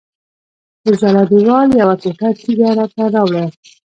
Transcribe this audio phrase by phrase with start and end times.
[0.83, 3.45] د ژړا دیوال یوه ټوټه تیږه راته راوړه.